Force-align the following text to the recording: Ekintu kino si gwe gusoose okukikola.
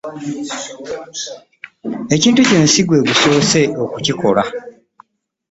Ekintu 2.15 2.41
kino 2.47 2.65
si 2.73 2.81
gwe 2.87 2.99
gusoose 3.07 3.61
okukikola. 3.83 4.43